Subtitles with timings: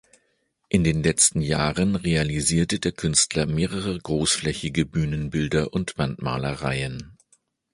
[0.67, 7.15] In den letzten Jahren realisierte der Künstler mehrere großflächige Bühnenbilder und Wandmalereien.